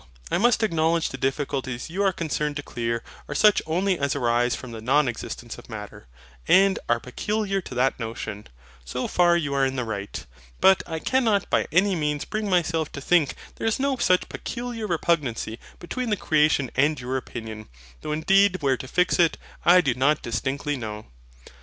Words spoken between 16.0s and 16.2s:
the